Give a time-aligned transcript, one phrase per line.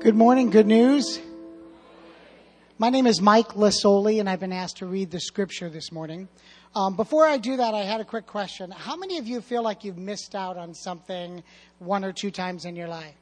[0.00, 1.18] Good morning, good news.
[2.78, 6.28] My name is Mike Lasoli, and I've been asked to read the scripture this morning.
[6.76, 8.70] Um, before I do that, I had a quick question.
[8.70, 11.42] How many of you feel like you've missed out on something
[11.80, 13.16] one or two times in your life?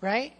[0.00, 0.34] Right?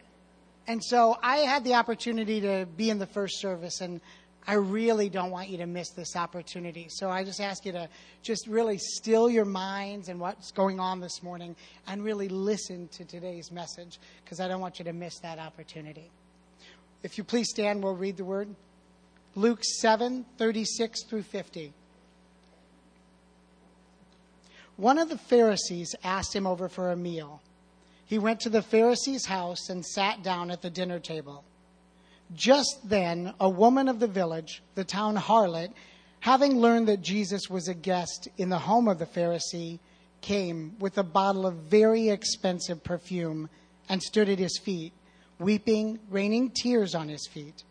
[0.68, 4.00] And so I had the opportunity to be in the first service, and
[4.46, 6.88] I really don't want you to miss this opportunity.
[6.90, 7.88] So I just ask you to
[8.22, 11.56] just really still your minds and what's going on this morning
[11.86, 16.10] and really listen to today's message because I don't want you to miss that opportunity.
[17.02, 18.54] If you please stand, we'll read the word.
[19.34, 21.72] Luke 7 36 through 50.
[24.76, 27.40] One of the Pharisees asked him over for a meal.
[28.04, 31.44] He went to the Pharisee's house and sat down at the dinner table.
[32.32, 35.72] Just then, a woman of the village, the town harlot,
[36.20, 39.78] having learned that Jesus was a guest in the home of the Pharisee,
[40.20, 43.50] came with a bottle of very expensive perfume
[43.88, 44.94] and stood at his feet,
[45.38, 47.62] weeping, raining tears on his feet.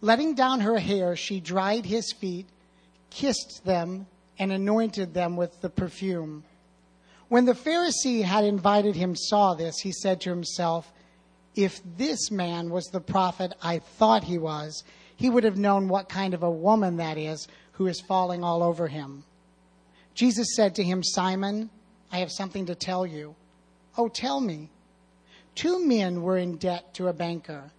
[0.00, 2.46] Letting down her hair, she dried his feet,
[3.10, 4.06] kissed them,
[4.38, 6.44] and anointed them with the perfume.
[7.28, 10.92] When the Pharisee had invited him saw this, he said to himself,
[11.56, 14.84] if this man was the prophet I thought he was,
[15.16, 18.62] he would have known what kind of a woman that is who is falling all
[18.62, 19.24] over him.
[20.14, 21.70] Jesus said to him, Simon,
[22.12, 23.34] I have something to tell you.
[23.96, 24.70] Oh, tell me.
[25.54, 27.72] Two men were in debt to a banker,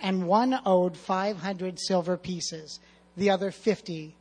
[0.00, 2.80] and one owed 500 silver pieces,
[3.16, 4.16] the other 50.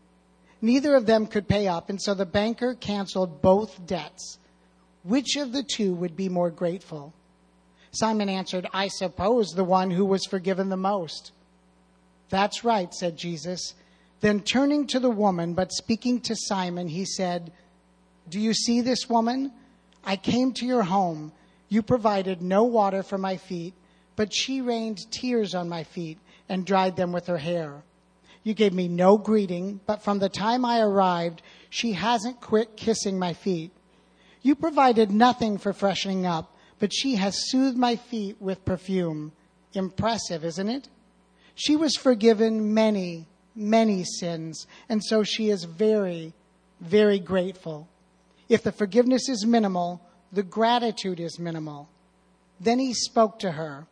[0.61, 4.37] Neither of them could pay up, and so the banker canceled both debts.
[5.03, 7.13] Which of the two would be more grateful?
[7.91, 11.31] Simon answered, I suppose the one who was forgiven the most.
[12.29, 13.73] That's right, said Jesus.
[14.21, 17.51] Then turning to the woman, but speaking to Simon, he said,
[18.29, 19.51] Do you see this woman?
[20.05, 21.33] I came to your home.
[21.67, 23.73] You provided no water for my feet,
[24.15, 26.17] but she rained tears on my feet
[26.47, 27.83] and dried them with her hair.
[28.43, 33.19] You gave me no greeting, but from the time I arrived, she hasn't quit kissing
[33.19, 33.71] my feet.
[34.41, 36.50] You provided nothing for freshening up
[36.81, 39.31] but she has soothed my feet with perfume.
[39.73, 40.89] Impressive, isn't it?
[41.53, 46.33] She was forgiven many, many sins, and so she is very,
[46.79, 47.87] very grateful.
[48.49, 51.87] If the forgiveness is minimal, the gratitude is minimal.
[52.59, 53.85] Then he spoke to her,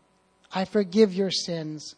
[0.51, 1.93] I forgive your sins.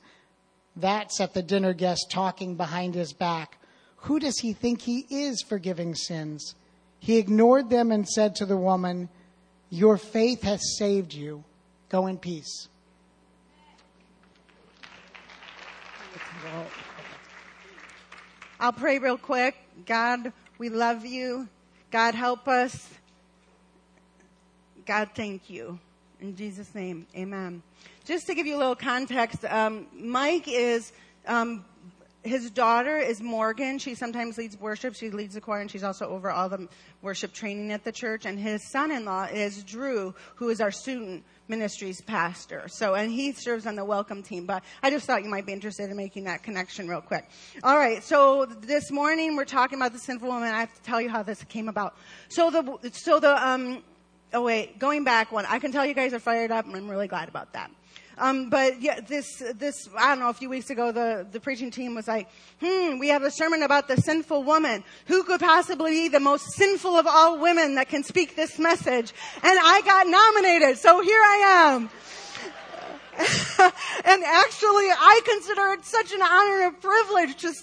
[0.75, 3.59] That set the dinner guest talking behind his back.
[4.07, 6.53] Who does he think he is forgiving sins?
[6.99, 9.07] He ignored them and said to the woman,
[9.71, 11.43] your faith has saved you.
[11.89, 12.67] Go in peace.
[18.59, 19.55] I'll pray real quick.
[19.85, 21.47] God, we love you.
[21.89, 22.89] God, help us.
[24.85, 25.79] God, thank you.
[26.19, 27.63] In Jesus' name, amen.
[28.05, 30.91] Just to give you a little context, um, Mike is
[31.25, 31.65] um,
[32.23, 33.79] his daughter is Morgan.
[33.79, 34.95] She sometimes leads worship.
[34.95, 36.67] She leads the choir and she's also over all the
[37.01, 38.25] worship training at the church.
[38.25, 42.67] And his son-in-law is Drew, who is our student ministries pastor.
[42.67, 44.45] So, and he serves on the welcome team.
[44.45, 47.27] But I just thought you might be interested in making that connection real quick.
[47.63, 48.03] All right.
[48.03, 50.53] So this morning we're talking about the sinful woman.
[50.53, 51.95] I have to tell you how this came about.
[52.29, 53.83] So the, so the, um,
[54.31, 56.87] oh wait, going back one, I can tell you guys are fired up and I'm
[56.87, 57.71] really glad about that.
[58.17, 61.71] Um, but yeah, this, this, I don't know, a few weeks ago, the, the preaching
[61.71, 62.27] team was like,
[62.59, 64.83] hmm, we have a sermon about the sinful woman.
[65.07, 69.13] Who could possibly be the most sinful of all women that can speak this message?
[69.35, 71.89] And I got nominated, so here I am.
[73.19, 77.53] and actually, I consider it such an honor and privilege to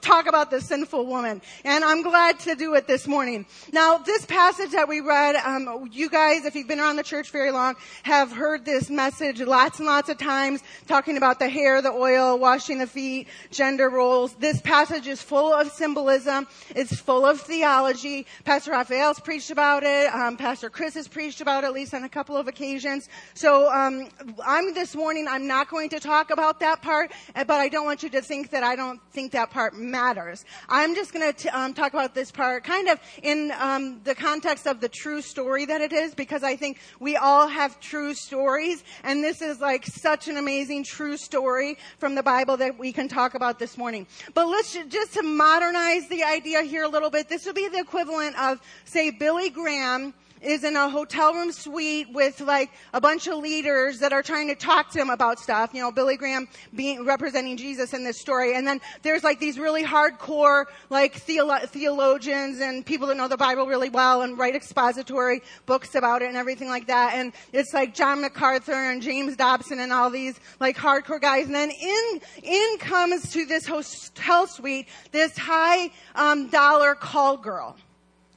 [0.00, 1.42] talk about the sinful woman.
[1.64, 3.46] And I'm glad to do it this morning.
[3.72, 7.30] Now, this passage that we read, um, you guys, if you've been around the church
[7.30, 11.82] very long, have heard this message lots and lots of times, talking about the hair,
[11.82, 14.34] the oil, washing the feet, gender roles.
[14.34, 16.46] This passage is full of symbolism.
[16.70, 18.26] It's full of theology.
[18.44, 20.14] Pastor Raphael's preached about it.
[20.14, 23.08] Um, Pastor Chris has preached about it, at least on a couple of occasions.
[23.34, 24.08] So, um,
[24.44, 28.02] I'm this morning, I'm not going to talk about that part, but I don't want
[28.02, 30.44] you to think that I don't think that part matters.
[30.68, 34.66] I'm just going to um, talk about this part kind of in um, the context
[34.66, 38.84] of the true story that it is, because I think we all have true stories,
[39.02, 43.08] and this is like such an amazing true story from the Bible that we can
[43.08, 44.06] talk about this morning.
[44.34, 47.28] But let's just to modernize the idea here a little bit.
[47.28, 52.08] This would be the equivalent of, say, Billy Graham is in a hotel room suite
[52.12, 55.70] with like a bunch of leaders that are trying to talk to him about stuff.
[55.72, 59.58] You know, Billy Graham being representing Jesus in this story, and then there's like these
[59.58, 64.54] really hardcore like theolo- theologians and people that know the Bible really well and write
[64.54, 67.14] expository books about it and everything like that.
[67.14, 71.46] And it's like John MacArthur and James Dobson and all these like hardcore guys.
[71.46, 77.76] And then in in comes to this hotel suite this high um, dollar call girl.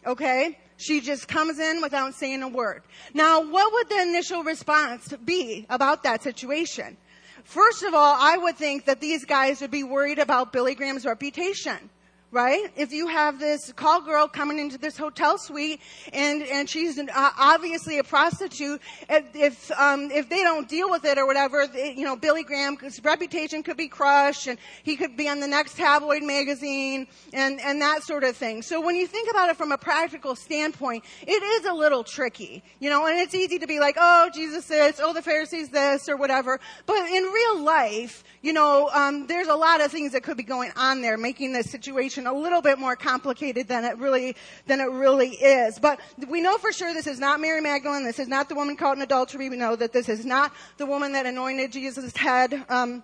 [0.06, 0.58] Okay?
[0.80, 2.84] She just comes in without saying a word.
[3.14, 6.96] Now, what would the initial response be about that situation?
[7.44, 11.06] First of all, I would think that these guys would be worried about Billy Graham's
[11.06, 11.90] reputation
[12.32, 12.68] right?
[12.76, 15.82] If you have this call girl coming into this hotel suite
[16.14, 21.06] and and she's an, uh, obviously a prostitute, if um, if they don't deal with
[21.06, 25.18] it or whatever, they, you know, Billy Graham's reputation could be crushed, and he could
[25.18, 28.62] be on the next tabloid magazine and and that sort of thing.
[28.62, 32.64] So when you think about it from a practical standpoint, it is a little tricky,
[32.80, 36.08] you know, and it's easy to be like, oh, Jesus this, oh, the Pharisees this,
[36.08, 36.60] or whatever.
[36.86, 40.44] But in real life, you know, um, there's a lot of things that could be
[40.44, 44.36] going on there, making this situation a little bit more complicated than it really
[44.68, 45.80] than it really is.
[45.80, 48.04] But we know for sure this is not Mary Magdalene.
[48.04, 49.50] This is not the woman caught in adultery.
[49.50, 52.66] We know that this is not the woman that anointed Jesus' head.
[52.70, 53.04] Um,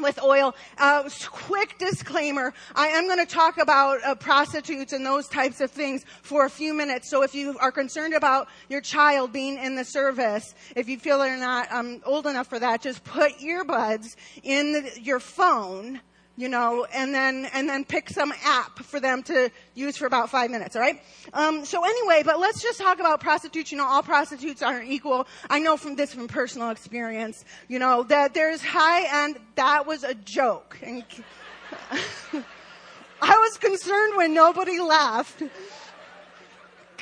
[0.00, 0.54] with oil.
[0.78, 2.54] Uh, quick disclaimer.
[2.74, 6.50] I am going to talk about uh, prostitutes and those types of things for a
[6.50, 7.10] few minutes.
[7.10, 11.18] So if you are concerned about your child being in the service, if you feel
[11.18, 16.00] they're not um, old enough for that, just put earbuds in the, your phone
[16.40, 20.30] you know, and then and then pick some app for them to use for about
[20.30, 20.74] five minutes.
[20.74, 20.98] All right.
[21.34, 23.70] Um, so anyway, but let's just talk about prostitutes.
[23.70, 25.28] You know, all prostitutes aren't equal.
[25.50, 27.44] I know from this from personal experience.
[27.68, 29.38] You know that there's high end.
[29.56, 31.04] That was a joke, and
[33.20, 35.42] I was concerned when nobody laughed.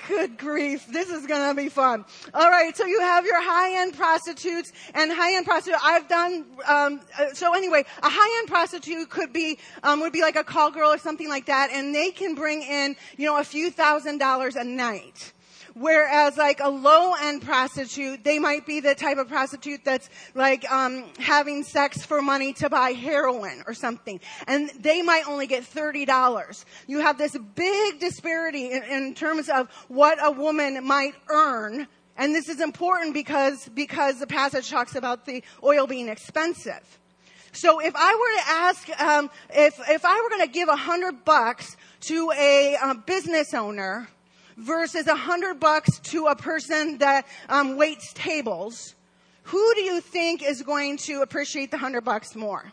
[0.08, 0.86] Good grief.
[0.86, 2.06] This is going to be fun.
[2.32, 2.74] All right.
[2.74, 5.78] So you have your high end prostitutes and high end prostitute.
[5.84, 10.22] I've done, um, uh, so anyway, a high end prostitute could be, um, would be
[10.22, 11.70] like a call girl or something like that.
[11.70, 15.34] And they can bring in, you know, a few thousand dollars a night.
[15.74, 20.70] Whereas like a low end prostitute, they might be the type of prostitute that's like
[20.70, 25.64] um, having sex for money to buy heroin or something, and they might only get
[25.64, 26.64] thirty dollars.
[26.86, 31.86] You have this big disparity in, in terms of what a woman might earn
[32.18, 36.98] and this is important because, because the passage talks about the oil being expensive.
[37.52, 40.76] So if I were to ask, um, if, if I were going to give a
[40.76, 44.08] hundred bucks to a, a business owner,
[44.58, 48.94] versus a hundred bucks to a person that um, waits tables,
[49.44, 52.70] who do you think is going to appreciate the hundred bucks more?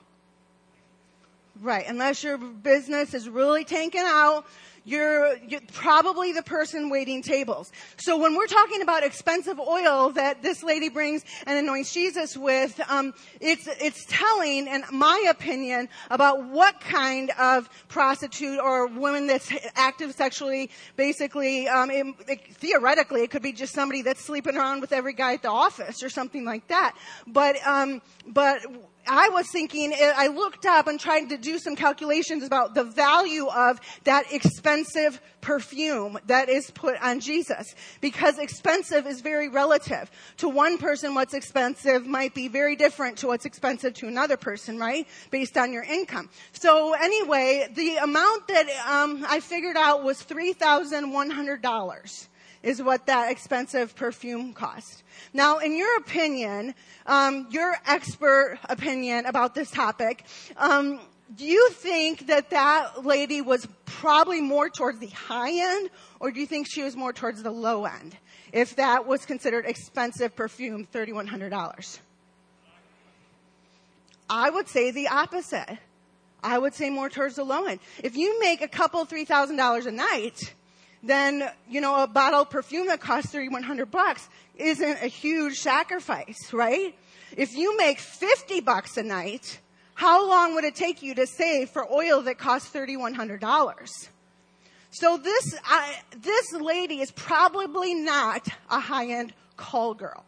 [1.61, 4.45] Right, unless your business is really tanking out,
[4.85, 7.71] you're, you're, probably the person waiting tables.
[7.97, 12.79] So when we're talking about expensive oil that this lady brings and anoints Jesus with,
[12.89, 19.51] um, it's it's telling, in my opinion, about what kind of prostitute or woman that's
[19.75, 20.69] active sexually.
[20.95, 25.13] Basically, um, it, it, theoretically, it could be just somebody that's sleeping around with every
[25.13, 26.95] guy at the office or something like that.
[27.25, 28.61] But um, but
[29.07, 32.83] I was thinking, eh, I looked up and tried to do some calculations about the
[32.83, 37.75] value of that expensive perfume that is put on Jesus.
[38.01, 40.09] Because expensive is very relative.
[40.37, 44.79] To one person, what's expensive might be very different to what's expensive to another person,
[44.79, 45.07] right?
[45.31, 46.29] Based on your income.
[46.53, 52.27] So anyway, the amount that um, I figured out was $3,100
[52.65, 55.03] is what that expensive perfume cost.
[55.33, 56.73] Now, in your opinion,
[57.05, 60.25] um, your expert opinion about this topic,
[60.57, 60.99] um,
[61.35, 66.39] do you think that that lady was probably more towards the high end, or do
[66.39, 68.17] you think she was more towards the low end?
[68.51, 71.99] If that was considered expensive perfume, $3,100.
[74.27, 75.77] I would say the opposite.
[76.43, 77.79] I would say more towards the low end.
[78.03, 80.53] If you make a couple, three thousand dollars a night,
[81.05, 86.51] then, you know, a bottle of perfume that costs 3100 bucks isn't a huge sacrifice,
[86.51, 86.95] right?
[87.37, 89.59] If you make 50 bucks a night,
[89.93, 94.09] how long would it take you to save for oil that costs $3,100?
[94.91, 100.23] So this, I, this lady is probably not a high-end call girl.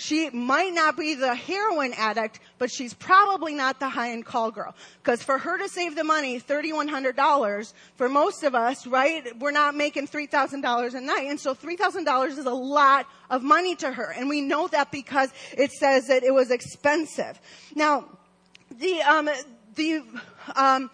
[0.00, 4.74] She might not be the heroin addict, but she's probably not the high-end call girl.
[5.02, 9.74] Because for her to save the money, $3,100, for most of us, right, we're not
[9.74, 11.26] making $3,000 a night.
[11.28, 14.10] And so $3,000 is a lot of money to her.
[14.16, 17.38] And we know that because it says that it was expensive.
[17.74, 18.06] Now,
[18.70, 19.28] the, um,
[19.74, 20.02] the,
[20.56, 20.90] um,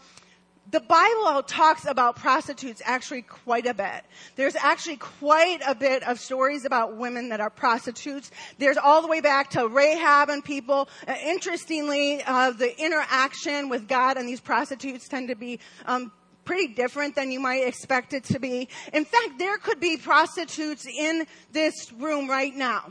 [0.71, 4.05] the Bible talks about prostitutes actually quite a bit.
[4.35, 8.31] There's actually quite a bit of stories about women that are prostitutes.
[8.59, 10.89] There's all the way back to Rahab and people.
[11.07, 16.11] Uh, interestingly, uh, the interaction with God and these prostitutes tend to be um,
[16.45, 18.69] pretty different than you might expect it to be.
[18.93, 22.91] In fact, there could be prostitutes in this room right now.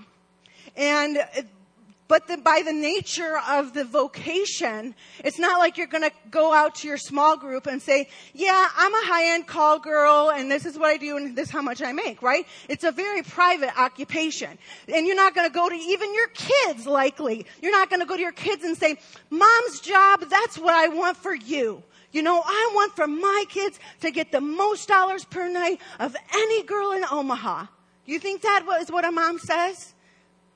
[0.77, 1.19] And
[2.07, 4.93] but the, by the nature of the vocation,
[5.23, 8.67] it's not like you're going to go out to your small group and say, yeah,
[8.77, 11.63] I'm a high-end call girl and this is what I do and this is how
[11.63, 12.45] much I make, right?
[12.69, 14.57] It's a very private occupation.
[14.93, 17.47] And you're not going to go to even your kids likely.
[17.61, 18.97] You're not going to go to your kids and say,
[19.31, 21.81] mom's job, that's what I want for you.
[22.11, 26.15] You know, I want for my kids to get the most dollars per night of
[26.33, 27.65] any girl in Omaha.
[28.05, 29.93] You think that is what a mom says?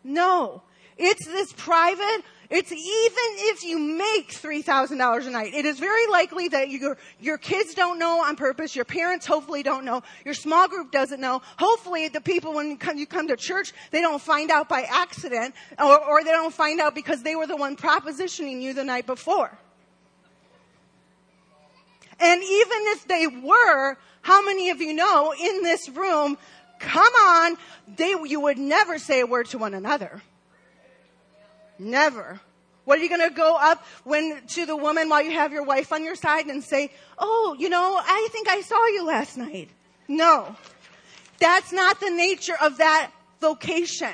[0.04, 0.62] No.
[1.02, 6.50] It's this private, it's even if you make $3,000 a night, it is very likely
[6.50, 10.68] that your, your kids don't know on purpose, your parents hopefully don't know, your small
[10.68, 14.22] group doesn't know, hopefully the people when you come, you come to church, they don't
[14.22, 17.78] find out by accident, or, or they don't find out because they were the one
[17.78, 19.58] propositioning you the night before.
[22.20, 26.38] And even if they were, how many of you know in this room,
[26.80, 27.56] come on,
[27.96, 30.22] they, you would never say a word to one another.
[31.80, 32.40] Never.
[32.86, 35.64] What are you going to go up when to the woman while you have your
[35.64, 39.38] wife on your side and say, "Oh, you know, I think I saw you last
[39.38, 39.70] night."
[40.08, 40.56] No.
[41.40, 44.14] That's not the nature of that vocation.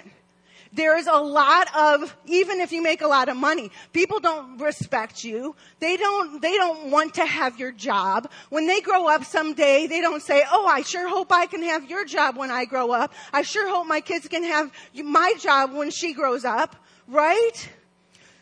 [0.73, 4.57] There is a lot of, even if you make a lot of money, people don't
[4.57, 5.55] respect you.
[5.79, 8.29] They don't, they don't want to have your job.
[8.49, 11.89] When they grow up someday, they don't say, oh, I sure hope I can have
[11.89, 13.13] your job when I grow up.
[13.31, 16.75] I sure hope my kids can have my job when she grows up.
[17.07, 17.69] Right?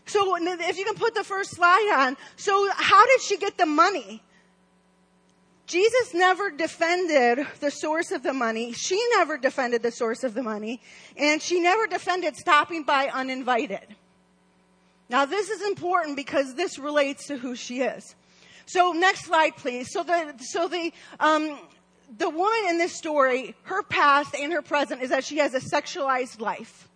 [0.05, 2.17] So if you can put the first slide on.
[2.35, 4.21] So how did she get the money?
[5.65, 8.73] Jesus never defended the source of the money.
[8.73, 10.81] She never defended the source of the money.
[11.15, 13.95] And she never defended stopping by uninvited.
[15.09, 18.15] Now this is important because this relates to who she is.
[18.65, 19.91] So next slide, please.
[19.91, 21.57] So the, so the, um,
[22.17, 25.59] the woman in this story, her past and her present is that she has a
[25.59, 26.89] sexualized life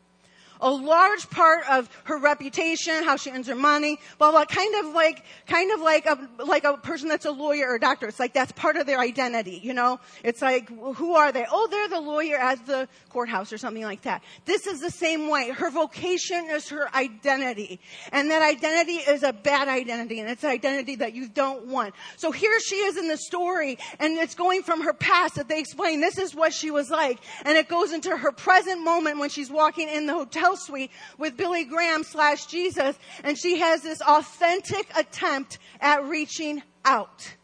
[0.62, 4.46] a large part of her reputation, how she earns her money, blah blah.
[4.46, 7.80] Kind of like, kind of like a like a person that's a lawyer or a
[7.80, 8.08] doctor.
[8.08, 9.60] It's like that's part of their identity.
[9.64, 11.46] You know, it's like who are they?
[11.50, 14.24] Oh, they're the lawyer at the courthouse or something like that.
[14.46, 15.50] This is the same way.
[15.50, 17.80] Her vocation is her identity,
[18.12, 21.94] and that identity is a bad identity, and it's an identity that you don't want.
[22.18, 25.60] So here she is in the story, and it's going from her past that they
[25.60, 26.00] explain.
[26.00, 29.52] This is what she was like, and it goes into her present moment when she's
[29.52, 34.02] walking in the hotel hotel suite with Billy Graham slash Jesus, and she has this
[34.02, 37.36] authentic attempt at reaching out.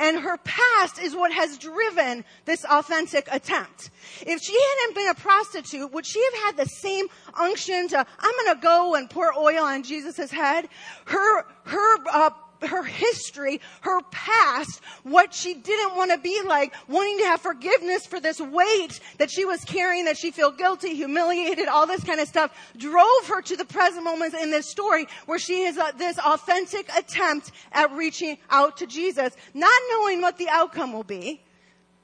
[0.00, 3.90] And her past is what has driven this authentic attempt.
[4.20, 8.46] If she hadn't been a prostitute, would she have had the same unction to, I'm
[8.46, 10.68] gonna go and pour oil on Jesus' head?
[11.06, 12.30] Her, her, uh,
[12.62, 18.06] her history, her past, what she didn't want to be like, wanting to have forgiveness
[18.06, 22.20] for this weight that she was carrying, that she felt guilty, humiliated, all this kind
[22.20, 25.92] of stuff, drove her to the present moments in this story where she has uh,
[25.92, 31.40] this authentic attempt at reaching out to Jesus, not knowing what the outcome will be,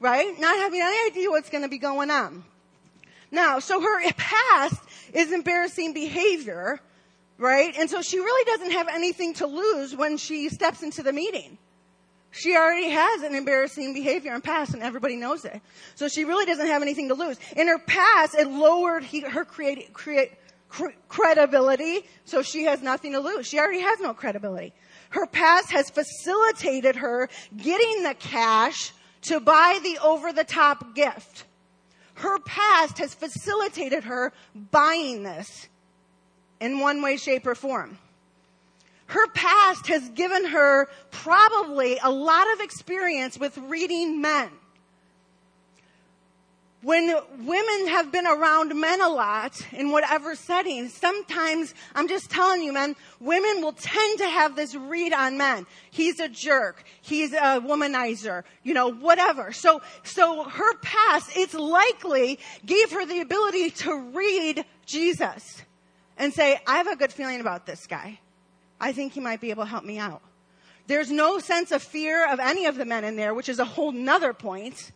[0.00, 0.38] right?
[0.38, 2.44] Not having any idea what's going to be going on.
[3.30, 4.80] Now, so her past
[5.12, 6.80] is embarrassing behavior
[7.38, 7.74] right?
[7.76, 11.58] And so she really doesn't have anything to lose when she steps into the meeting.
[12.30, 15.60] She already has an embarrassing behavior in past and everybody knows it.
[15.94, 17.38] So she really doesn't have anything to lose.
[17.56, 20.32] In her past, it lowered he, her create, create,
[20.68, 23.46] cre- credibility, so she has nothing to lose.
[23.46, 24.72] She already has no credibility.
[25.10, 31.44] Her past has facilitated her getting the cash to buy the over the top gift.
[32.14, 34.32] Her past has facilitated her
[34.72, 35.68] buying this
[36.60, 37.98] in one way, shape, or form.
[39.06, 44.50] Her past has given her probably a lot of experience with reading men.
[46.82, 52.62] When women have been around men a lot in whatever setting, sometimes, I'm just telling
[52.62, 55.64] you, men, women will tend to have this read on men.
[55.90, 56.84] He's a jerk.
[57.00, 58.44] He's a womanizer.
[58.64, 59.52] You know, whatever.
[59.52, 65.62] So, so her past, it's likely gave her the ability to read Jesus
[66.16, 68.20] and say, I have a good feeling about this guy.
[68.80, 70.22] I think he might be able to help me out.
[70.86, 73.64] There's no sense of fear of any of the men in there, which is a
[73.64, 74.92] whole nother point,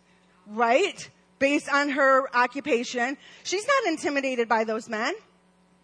[0.47, 1.09] right?
[1.39, 3.17] Based on her occupation.
[3.43, 5.15] She's not intimidated by those men.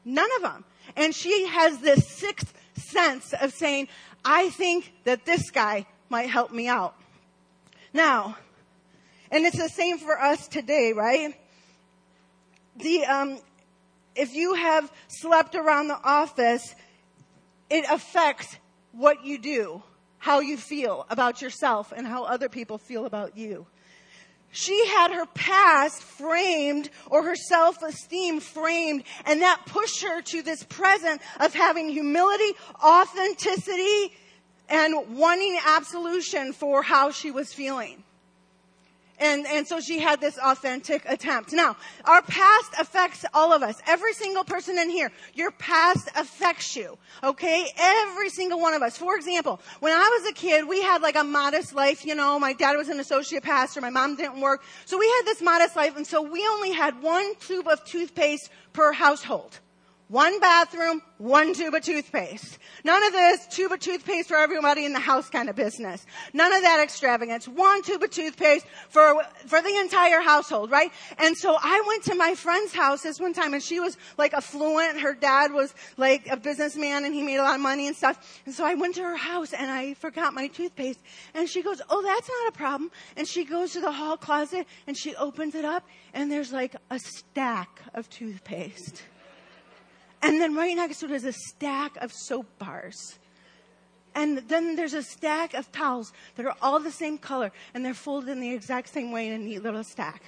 [0.05, 0.65] None of them.
[0.97, 3.89] And she has this sixth sense of saying,
[4.25, 6.95] I think that this guy might help me out.
[7.93, 8.37] Now,
[9.31, 11.35] and it's the same for us today, right?
[12.77, 13.39] The, um,
[14.15, 16.75] if you have slept around the office,
[17.71, 18.57] it affects
[18.93, 19.83] what you do,
[20.19, 23.67] how you feel about yourself, and how other people feel about you.
[24.55, 30.63] She had her past framed or her self-esteem framed and that pushed her to this
[30.63, 34.15] present of having humility, authenticity,
[34.69, 38.05] and wanting absolution for how she was feeling.
[39.19, 41.53] And, and so she had this authentic attempt.
[41.53, 43.81] Now, our past affects all of us.
[43.87, 46.99] Every single person in here, your past affects you.
[47.23, 47.67] Okay?
[47.79, 48.99] Every single one of us.
[48.99, 52.39] For example, when I was a kid, we had like a modest life, you know,
[52.39, 54.63] my dad was an associate pastor, my mom didn't work.
[54.85, 58.51] So we had this modest life, and so we only had one tube of toothpaste
[58.73, 59.61] per household.
[60.09, 62.59] One bathroom, one tube of toothpaste.
[62.85, 66.05] None of this tube of toothpaste for everybody in the house kind of business.
[66.35, 67.49] None of that extravagance.
[67.49, 70.91] One tube of toothpaste for, for the entire household, right?
[71.17, 74.35] And so I went to my friend's house this one time and she was like
[74.35, 75.01] affluent.
[75.01, 78.43] Her dad was like a businessman and he made a lot of money and stuff.
[78.45, 81.01] And so I went to her house and I forgot my toothpaste
[81.33, 82.91] and she goes, Oh, that's not a problem.
[83.17, 86.77] And she goes to the hall closet and she opens it up and there's like
[86.91, 89.03] a stack of toothpaste.
[90.25, 93.19] And then right next to it is a stack of soap bars.
[94.15, 97.93] And then there's a stack of towels that are all the same color and they're
[97.93, 100.23] folded in the exact same way in a neat little stack.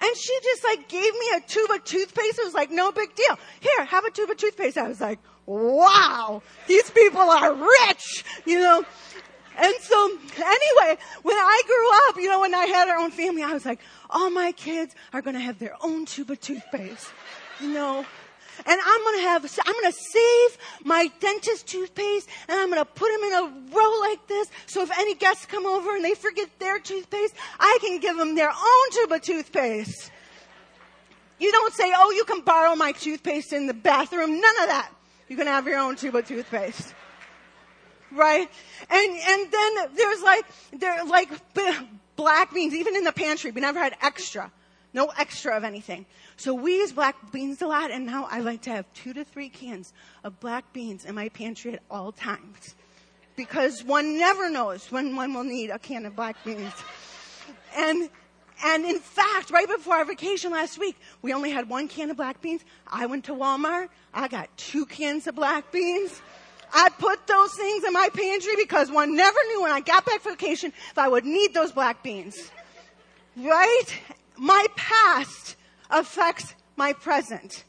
[0.00, 2.38] And she just like gave me a tube of toothpaste.
[2.38, 3.38] It was like no big deal.
[3.60, 4.78] Here, have a tube of toothpaste.
[4.78, 8.86] I was like, wow, these people are rich, you know.
[9.58, 13.42] And so anyway, when I grew up, you know, when I had our own family,
[13.42, 17.10] I was like, all my kids are going to have their own tube of toothpaste
[17.62, 18.04] you know.
[18.66, 23.22] And I'm gonna have, I'm gonna save my dentist toothpaste and I'm gonna put them
[23.24, 24.48] in a row like this.
[24.66, 28.34] So if any guests come over and they forget their toothpaste, I can give them
[28.34, 30.10] their own tube of toothpaste.
[31.38, 34.40] You don't say, oh, you can borrow my toothpaste in the bathroom.
[34.40, 34.92] None of that.
[35.28, 36.94] You can have your own tube of toothpaste.
[38.12, 38.48] Right?
[38.90, 40.44] And, and then there's like,
[40.78, 41.30] there like
[42.16, 43.50] black beans, even in the pantry.
[43.50, 44.52] We never had extra.
[44.94, 46.04] No extra of anything.
[46.36, 49.24] So we use black beans a lot, and now I like to have two to
[49.24, 52.74] three cans of black beans in my pantry at all times.
[53.34, 56.72] Because one never knows when one will need a can of black beans.
[57.74, 58.10] And,
[58.62, 62.18] and in fact, right before our vacation last week, we only had one can of
[62.18, 62.62] black beans.
[62.86, 63.88] I went to Walmart.
[64.12, 66.20] I got two cans of black beans.
[66.74, 70.20] I put those things in my pantry because one never knew when I got back
[70.20, 72.50] from vacation if I would need those black beans.
[73.36, 73.86] Right?
[74.36, 75.56] My past
[75.90, 77.64] affects my present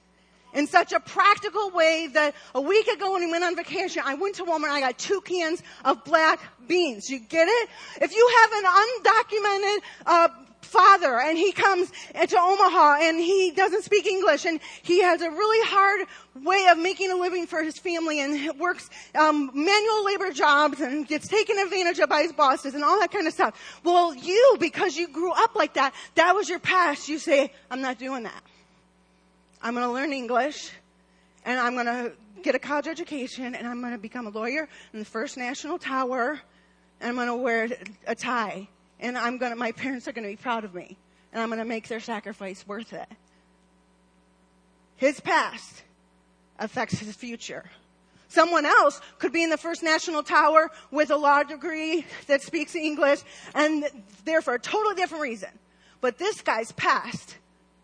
[0.53, 4.13] in such a practical way that a week ago when we went on vacation, I
[4.15, 7.09] went to Walmart and I got two cans of black beans.
[7.09, 7.69] You get it?
[8.01, 10.29] If you have an undocumented uh,
[10.73, 15.29] father and he comes to Omaha and he doesn't speak English and he has a
[15.29, 16.07] really hard
[16.43, 21.07] way of making a living for his family and works um, manual labor jobs and
[21.07, 23.53] gets taken advantage of by his bosses and all that kind of stuff.
[23.83, 27.07] Well, you, because you grew up like that, that was your past.
[27.07, 28.43] You say, I'm not doing that.
[29.61, 30.71] I'm going to learn English
[31.45, 34.67] and I'm going to get a college education and I'm going to become a lawyer
[34.91, 36.41] in the First National Tower
[36.99, 37.69] and I'm going to wear
[38.07, 38.67] a tie
[39.03, 40.97] and I'm to, my parents are to be proud of me
[41.31, 43.07] and I'm to make their sacrifice worth it.
[44.95, 45.83] His past
[46.57, 47.65] affects his future.
[48.29, 52.73] Someone else could be in the First National Tower with a law degree that speaks
[52.73, 53.19] English
[53.53, 53.85] and
[54.25, 55.49] there for a totally different reason.
[56.01, 57.37] But this guy's past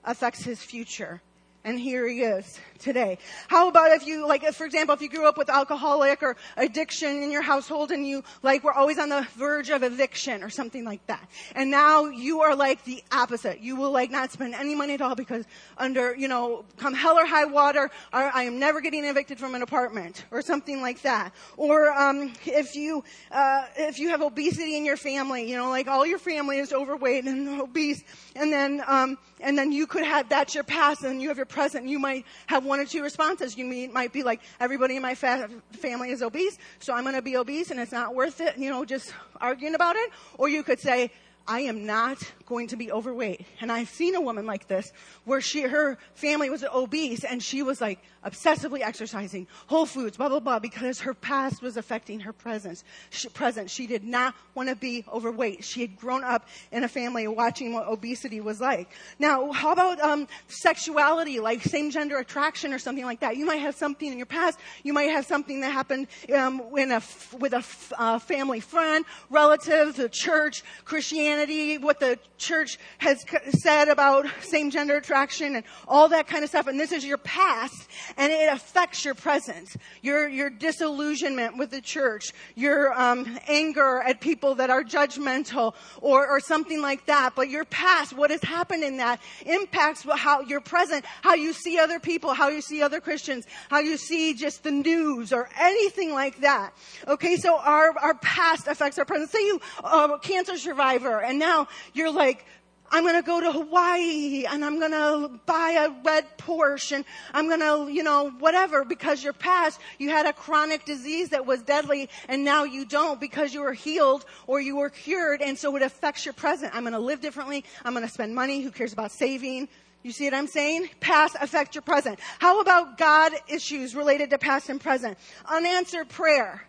[0.05, 1.21] affects his future
[1.63, 3.17] and here he is today.
[3.47, 7.21] How about if you, like, for example, if you grew up with alcoholic or addiction
[7.21, 10.85] in your household and you, like, were always on the verge of eviction or something
[10.85, 11.27] like that.
[11.55, 13.59] And now you are like the opposite.
[13.59, 15.45] You will, like, not spend any money at all because
[15.77, 19.61] under, you know, come hell or high water, I am never getting evicted from an
[19.61, 21.33] apartment or something like that.
[21.57, 25.87] Or, um, if you, uh, if you have obesity in your family, you know, like
[25.87, 28.03] all your family is overweight and obese,
[28.35, 31.45] and then, um, and then you could have, that's your past and you have your
[31.45, 31.87] present.
[31.87, 33.57] You might have one or two responses.
[33.57, 37.21] You might be like, everybody in my fa- family is obese, so I'm going to
[37.21, 40.11] be obese and it's not worth it, you know, just arguing about it.
[40.37, 41.11] Or you could say,
[41.49, 43.43] I am not going to be overweight.
[43.59, 44.93] And I've seen a woman like this
[45.25, 50.29] where she, her family was obese and she was like obsessively exercising, whole foods, blah,
[50.29, 52.83] blah, blah, because her past was affecting her presence.
[53.09, 53.71] She, present.
[53.71, 55.63] She did not want to be overweight.
[55.63, 58.89] She had grown up in a family watching what obesity was like.
[59.17, 63.37] Now, how about, um, sexuality, like same gender attraction or something like that?
[63.37, 64.59] You might have something in your past.
[64.83, 67.01] You might have something that happened, um, a,
[67.39, 67.63] with a
[67.97, 71.38] uh, family friend, relative, the church, Christianity,
[71.79, 73.25] what the church has
[73.59, 76.67] said about same gender attraction and all that kind of stuff.
[76.67, 81.81] And this is your past and it affects your present, your, your disillusionment with the
[81.81, 87.33] church, your um, anger at people that are judgmental or, or something like that.
[87.35, 91.77] But your past, what has happened in that impacts how your present, how you see
[91.77, 96.13] other people, how you see other Christians, how you see just the news or anything
[96.13, 96.73] like that.
[97.07, 99.29] Okay, so our, our past affects our present.
[99.29, 102.43] Say you, uh, cancer survivor and now you're like,
[102.91, 107.05] I'm going to go to Hawaii and I'm going to buy a red Porsche and
[107.35, 111.45] I'm going to, you know, whatever because your past, you had a chronic disease that
[111.45, 115.55] was deadly and now you don't because you were healed or you were cured and
[115.55, 116.73] so it affects your present.
[116.75, 117.63] I'm going to live differently.
[117.85, 118.61] I'm going to spend money.
[118.61, 119.69] Who cares about saving?
[120.01, 120.89] You see what I'm saying?
[120.99, 122.19] Past affect your present.
[122.39, 125.19] How about God issues related to past and present?
[125.45, 126.63] Unanswered prayer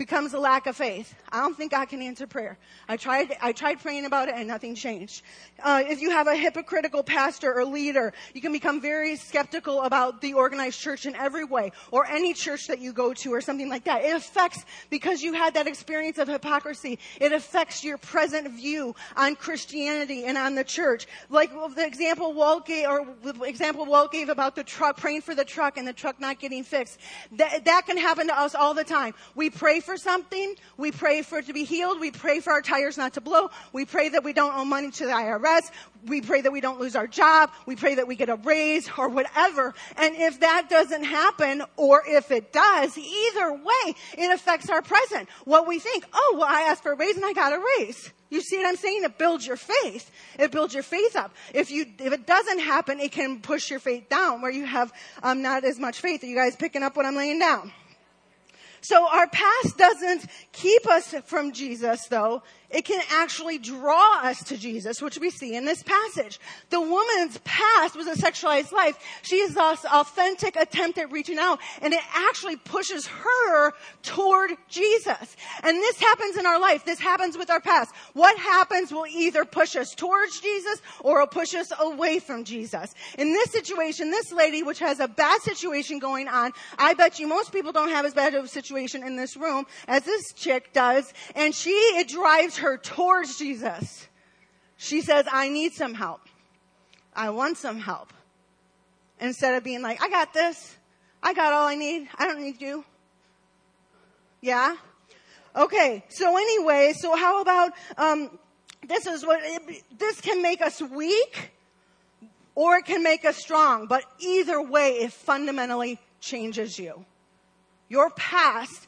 [0.00, 1.14] becomes a lack of faith.
[1.30, 2.56] I don't think I can answer prayer.
[2.88, 5.20] I tried, I tried praying about it and nothing changed.
[5.62, 10.22] Uh, if you have a hypocritical pastor or leader, you can become very skeptical about
[10.22, 13.68] the organized church in every way, or any church that you go to, or something
[13.68, 14.02] like that.
[14.02, 16.98] It affects because you had that experience of hypocrisy.
[17.20, 21.06] It affects your present view on Christianity and on the church.
[21.28, 25.34] Like the example Walt gave, or the example Walt gave about the truck, praying for
[25.34, 26.98] the truck and the truck not getting fixed.
[27.32, 29.12] That, that can happen to us all the time.
[29.34, 31.98] We pray for something, we pray pray for it to be healed.
[31.98, 33.50] We pray for our tires not to blow.
[33.72, 35.68] We pray that we don't owe money to the IRS.
[36.06, 37.50] We pray that we don't lose our job.
[37.66, 39.74] We pray that we get a raise or whatever.
[39.96, 45.28] And if that doesn't happen, or if it does, either way, it affects our present.
[45.44, 48.12] What we think, oh, well, I asked for a raise and I got a raise.
[48.30, 49.02] You see what I'm saying?
[49.02, 50.12] It builds your faith.
[50.38, 51.34] It builds your faith up.
[51.52, 54.92] If you, if it doesn't happen, it can push your faith down where you have
[55.24, 56.22] um, not as much faith.
[56.22, 57.72] Are you guys picking up what I'm laying down?
[58.80, 64.56] So our past doesn't keep us from Jesus though it can actually draw us to
[64.56, 66.38] Jesus, which we see in this passage.
[66.70, 68.96] The woman's past was a sexualized life.
[69.22, 75.36] She is this authentic attempt at reaching out, and it actually pushes her toward Jesus.
[75.70, 76.84] And this happens in our life.
[76.84, 77.94] This happens with our past.
[78.14, 82.92] What happens will either push us towards Jesus or will push us away from Jesus.
[83.16, 87.28] In this situation, this lady, which has a bad situation going on, I bet you
[87.28, 90.72] most people don't have as bad of a situation in this room as this chick
[90.72, 94.08] does, and she, it drives her towards Jesus.
[94.76, 96.22] She says, I need some help.
[97.14, 98.12] I want some help.
[99.20, 100.76] Instead of being like, I got this.
[101.22, 102.08] I got all I need.
[102.18, 102.84] I don't need you.
[104.40, 104.74] Yeah?
[105.54, 106.04] Okay.
[106.08, 108.38] So anyway, so how about, um,
[108.86, 111.52] this is what, it, this can make us weak
[112.54, 117.04] or it can make us strong, but either way, it fundamentally changes you.
[117.88, 118.86] Your past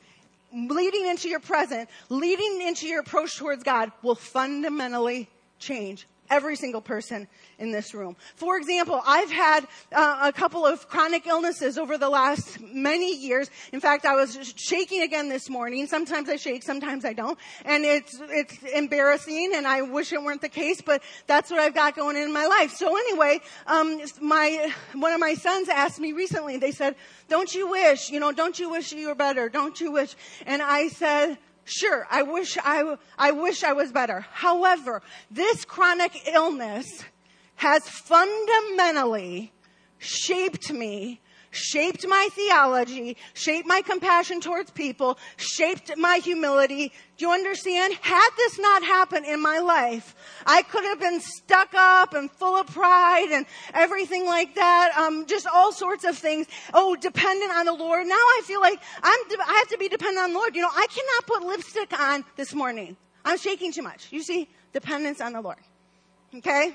[0.53, 6.81] leading into your present, leading into your approach towards God will fundamentally change every single
[6.81, 8.17] person in this room.
[8.37, 13.51] For example, I've had uh, a couple of chronic illnesses over the last many years.
[13.73, 15.87] In fact, I was shaking again this morning.
[15.87, 17.39] Sometimes I shake, sometimes I don't.
[17.67, 21.75] And it's, it's embarrassing and I wish it weren't the case, but that's what I've
[21.75, 22.73] got going in my life.
[22.73, 26.97] So anyway, um, my, one of my sons asked me recently, they said,
[27.29, 29.51] don't you wish, you know, don't you wish you were better?
[29.51, 30.17] Don't you wish?
[30.47, 34.27] And I said, Sure, I wish I, I wish I was better.
[34.33, 36.87] However, this chronic illness
[37.57, 39.53] has fundamentally
[39.99, 41.21] shaped me,
[41.53, 46.93] shaped my theology, shaped my compassion towards people, shaped my humility.
[47.19, 47.95] Do you understand?
[48.01, 52.57] Had this not happened in my life, I could have been stuck up and full
[52.57, 54.97] of pride and everything like that.
[54.97, 56.47] Um, just all sorts of things.
[56.75, 58.07] Oh, dependent on the Lord.
[58.07, 60.57] Now I feel like I'm, I have to be dependent on the Lord.
[60.57, 62.97] You know, I cannot put lipstick on this morning.
[63.25, 64.09] I'm shaking too much.
[64.11, 65.59] You see, dependence on the Lord.
[66.35, 66.75] Okay?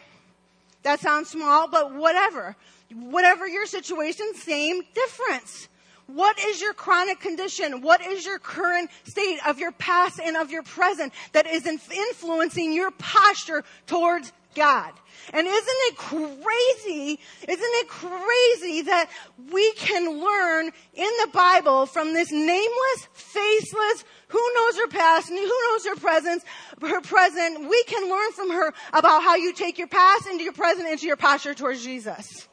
[0.84, 2.56] That sounds small, but whatever.
[2.94, 5.68] Whatever your situation, same difference.
[6.08, 7.82] What is your chronic condition?
[7.82, 12.72] What is your current state of your past and of your present that is influencing
[12.72, 14.94] your posture towards God?
[15.34, 17.20] And isn't it crazy?
[17.48, 19.10] Isn't it crazy that
[19.52, 24.06] we can learn in the Bible from this nameless, faceless.
[24.30, 25.30] Who knows her past?
[25.30, 26.44] And who knows her present?
[26.82, 27.70] Her present.
[27.70, 31.06] We can learn from her about how you take your past into your present into
[31.06, 32.48] your posture towards Jesus.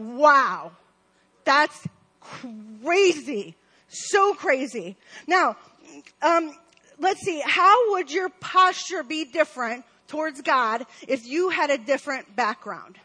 [0.00, 0.72] Wow.
[1.44, 1.86] That's
[2.20, 3.54] crazy.
[3.88, 4.96] So crazy.
[5.26, 5.56] Now,
[6.22, 6.56] um,
[6.98, 7.42] let's see.
[7.44, 12.96] How would your posture be different towards God if you had a different background?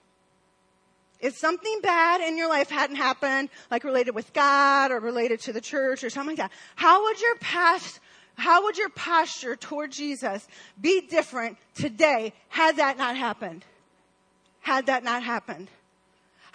[1.19, 5.53] If something bad in your life hadn't happened, like related with God or related to
[5.53, 7.99] the church or something like that, how would your past,
[8.35, 10.47] how would your posture toward Jesus
[10.79, 13.65] be different today had that not happened?
[14.61, 15.67] Had that not happened?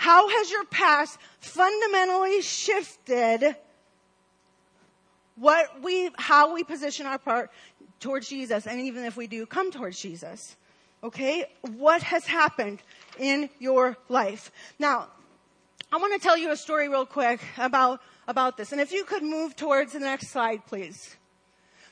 [0.01, 3.55] How has your past fundamentally shifted
[5.37, 7.51] what we, how we position our part
[7.99, 10.57] towards Jesus, and even if we do come towards Jesus?
[11.05, 11.45] Okay?
[11.77, 12.81] What has happened
[13.19, 14.51] in your life?
[14.79, 15.09] Now,
[15.93, 18.73] I want to tell you a story real quick about, about this.
[18.73, 21.15] And if you could move towards the next slide, please.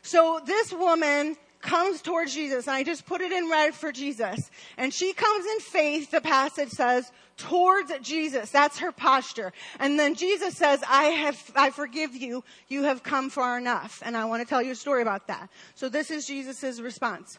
[0.00, 4.50] So this woman comes towards Jesus, and I just put it in red for Jesus.
[4.76, 8.50] And she comes in faith, the passage says, towards Jesus.
[8.50, 9.52] That's her posture.
[9.78, 12.44] And then Jesus says, I have, I forgive you.
[12.68, 14.02] You have come far enough.
[14.04, 15.48] And I want to tell you a story about that.
[15.74, 17.38] So this is Jesus' response.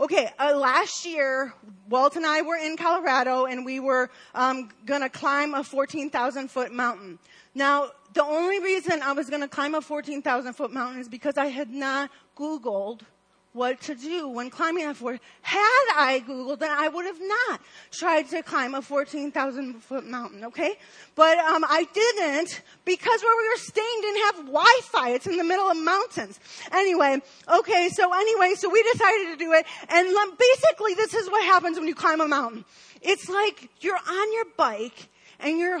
[0.00, 1.52] Okay, uh, last year,
[1.88, 6.72] Walt and I were in Colorado and we were um, gonna climb a 14,000 foot
[6.72, 7.18] mountain.
[7.54, 11.46] Now, the only reason I was gonna climb a 14,000 foot mountain is because I
[11.46, 13.02] had not Googled
[13.52, 15.20] what to do when climbing a fort.
[15.42, 17.60] Had I Googled, then I would have not
[17.90, 20.76] tried to climb a 14,000 foot mountain, okay?
[21.14, 25.10] But, um, I didn't because where we were staying didn't have Wi-Fi.
[25.10, 26.40] It's in the middle of mountains.
[26.72, 27.20] Anyway,
[27.52, 29.66] okay, so anyway, so we decided to do it.
[29.88, 32.64] And basically this is what happens when you climb a mountain.
[33.02, 35.08] It's like you're on your bike
[35.40, 35.80] and you're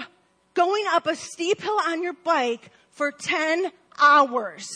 [0.54, 4.68] going up a steep hill on your bike for 10 hours.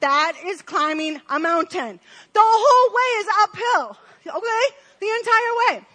[0.00, 2.00] That is climbing a mountain.
[2.32, 3.98] The whole way is uphill.
[4.26, 4.76] Okay?
[5.00, 5.86] The entire way.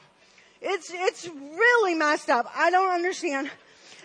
[0.61, 2.51] It's, it's really messed up.
[2.55, 3.49] I don't understand.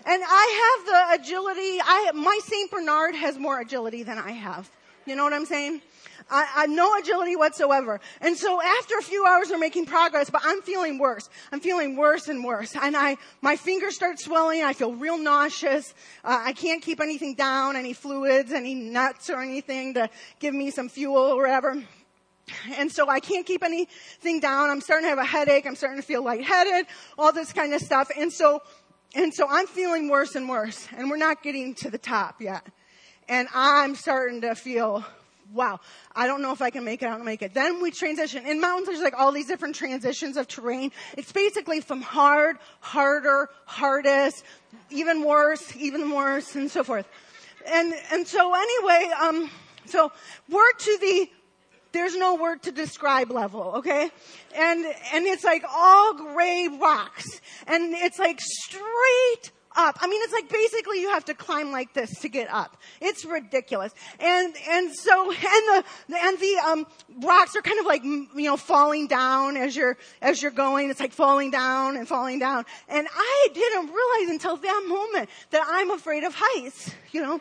[0.07, 1.79] And I have the agility.
[1.83, 2.71] I, my St.
[2.71, 4.71] Bernard has more agility than I have.
[5.07, 5.83] You know what I'm saying?
[6.31, 8.01] I, I no agility whatsoever.
[8.21, 11.29] And so after a few hours we're making progress, but I'm feeling worse.
[11.53, 12.75] I'm feeling worse and worse.
[12.77, 14.63] And I, my fingers start swelling.
[14.63, 15.93] I feel real nauseous.
[16.25, 20.71] Uh, I can't keep anything down, any fluids, any nuts or anything to give me
[20.71, 21.83] some fuel or whatever.
[22.77, 24.71] And so I can't keep anything down.
[24.71, 25.67] I'm starting to have a headache.
[25.67, 26.87] I'm starting to feel lightheaded,
[27.19, 28.11] all this kind of stuff.
[28.17, 28.63] And so,
[29.15, 30.89] and so I'm feeling worse and worse.
[30.97, 32.67] And we're not getting to the top yet.
[33.29, 35.05] And I'm starting to feel
[35.53, 35.81] wow,
[36.15, 37.55] I don't know if I can make it, I don't make it.
[37.55, 38.47] Then we transition.
[38.47, 40.93] In mountains, there's like all these different transitions of terrain.
[41.17, 44.45] It's basically from hard, harder, hardest,
[44.91, 47.09] even worse, even worse, and so forth.
[47.67, 49.51] And, and so anyway, um,
[49.87, 50.13] so
[50.49, 51.31] we're to the,
[51.93, 54.11] there's no word to describe level, okay?
[54.57, 57.41] And, and it's like all gray rocks.
[57.67, 59.99] And it's like straight up.
[60.01, 62.77] I mean, it's like basically you have to climb like this to get up.
[63.01, 63.93] It's ridiculous.
[64.19, 65.85] And, and so, and the,
[66.17, 66.87] and the, um,
[67.21, 70.91] rocks are kind of like, you know, falling down as you're, as you're going.
[70.91, 72.65] It's like falling down and falling down.
[72.89, 77.41] And I didn't realize until that moment that I'm afraid of heights, you know.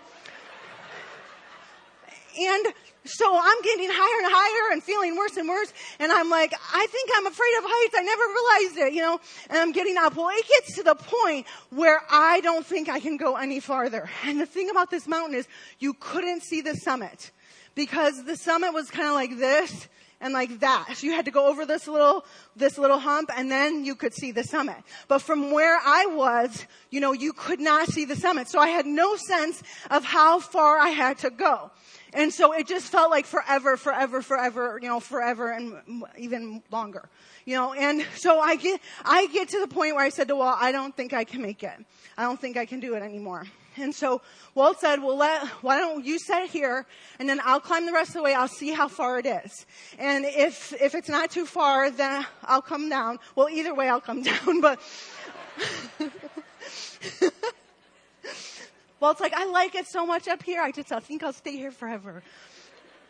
[2.40, 2.68] And
[3.06, 5.74] so I'm getting higher and higher and feeling worse and worse.
[6.00, 7.96] And I'm like, I think I'm afraid of heights.
[7.98, 10.16] I never realized it, you know, and I'm getting up.
[10.16, 14.10] Well, it gets to the point where I don't think I can go any farther.
[14.26, 15.48] And the thing about this mountain is
[15.80, 17.32] you couldn't see the summit
[17.76, 19.88] because the summit was kind of like this
[20.22, 20.94] and like that.
[20.96, 24.14] So you had to go over this little, this little hump and then you could
[24.14, 24.78] see the summit.
[25.08, 28.50] But from where I was, you know, you could not see the summit.
[28.50, 31.72] So I had no sense of how far I had to go.
[32.14, 37.08] And so it just felt like forever, forever, forever, you know, forever and even longer,
[37.46, 40.36] you know, and so I get, I get to the point where I said to
[40.36, 41.86] Walt, I don't think I can make it.
[42.18, 43.46] I don't think I can do it anymore.
[43.78, 44.22] And so
[44.56, 46.86] Walt said, well, let, why don't you sit here
[47.20, 48.34] and then I'll climb the rest of the way.
[48.34, 49.66] I'll see how far it is.
[49.98, 53.20] And if, if it's not too far, then I'll come down.
[53.36, 54.80] Well, either way, I'll come down, but
[59.00, 60.62] Well, it's like, I like it so much up here.
[60.62, 62.22] I just, I think I'll stay here forever.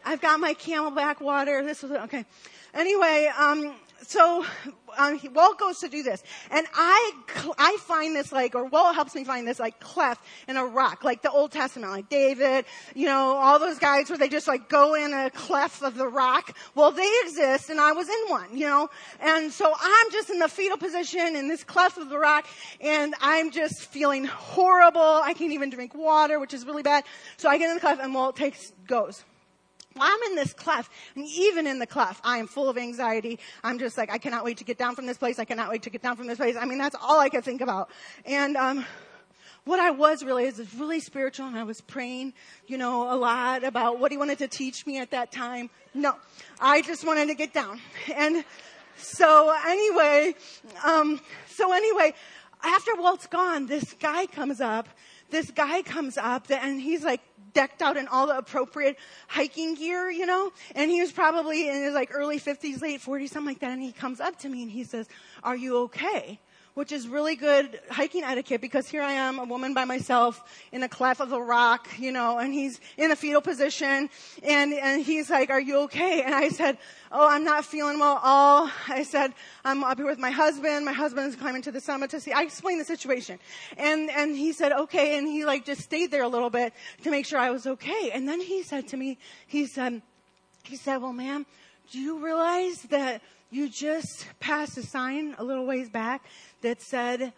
[0.06, 1.64] I've got my CamelBak water.
[1.64, 2.26] This was, okay.
[2.74, 3.74] Anyway, um,
[4.08, 4.46] so
[4.98, 7.12] um, Walt goes to do this, and I
[7.58, 11.04] I find this like, or Walt helps me find this like cleft in a rock,
[11.04, 14.70] like the Old Testament, like David, you know, all those guys where they just like
[14.70, 16.56] go in a cleft of the rock.
[16.76, 20.40] Well, they exist, and I was in one, you know, and so I'm just in
[20.40, 22.48] the fetal position in this cleft of the rock,
[22.82, 25.02] and I'm just feeling horrible.
[25.02, 27.04] I can't even drink water, which is really bad.
[27.38, 29.24] So I get in the cleft, and Walt takes goes.
[30.00, 33.40] I'm in this cleft, and even in the cleft, I am full of anxiety.
[33.64, 35.40] I'm just like, I cannot wait to get down from this place.
[35.40, 36.56] I cannot wait to get down from this place.
[36.56, 37.90] I mean, that's all I could think about.
[38.26, 38.86] And, um,
[39.66, 42.34] what I was really is really spiritual and I was praying,
[42.66, 45.70] you know, a lot about what he wanted to teach me at that time.
[45.94, 46.16] No,
[46.60, 47.80] I just wanted to get down.
[48.16, 48.44] And
[48.98, 50.34] so anyway,
[50.84, 52.14] um, so anyway,
[52.64, 54.90] after Walt's gone, this guy comes up,
[55.30, 57.22] this guy comes up and he's like,
[57.54, 60.52] decked out in all the appropriate hiking gear, you know?
[60.76, 63.72] And he was probably in his like early 50s, late 40s, something like that.
[63.72, 65.08] And he comes up to me and he says,
[65.44, 66.40] are you okay?
[66.80, 70.82] Which is really good hiking etiquette because here I am, a woman by myself in
[70.82, 74.10] a cleft of a rock, you know, and he's in a fetal position
[74.44, 76.22] and, and he's like, are you okay?
[76.22, 76.78] And I said,
[77.12, 78.72] oh, I'm not feeling well at all.
[78.88, 79.34] I said,
[79.66, 80.86] I'm up here with my husband.
[80.86, 82.32] My husband's climbing to the summit to see.
[82.32, 83.40] I explained the situation.
[83.76, 85.18] And, and he said, okay.
[85.18, 86.72] And he like just stayed there a little bit
[87.04, 88.12] to make sure I was okay.
[88.14, 90.02] And then he said to me, he said,
[90.64, 91.46] he said, well, ma'am,
[91.92, 96.24] do you realize that you just passed a sign a little ways back
[96.62, 97.34] that said